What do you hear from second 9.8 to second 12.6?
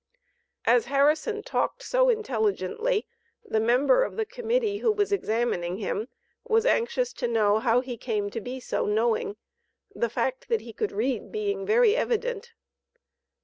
the fact that he could read being very evident.